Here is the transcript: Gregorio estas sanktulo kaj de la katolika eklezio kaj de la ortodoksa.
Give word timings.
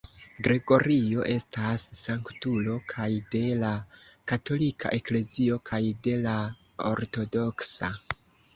Gregorio 0.45 1.25
estas 1.33 1.83
sanktulo 1.99 2.77
kaj 2.95 3.07
de 3.37 3.43
la 3.65 3.71
katolika 4.33 4.95
eklezio 5.01 5.61
kaj 5.73 5.83
de 6.09 6.17
la 6.27 6.35
ortodoksa. 6.95 7.95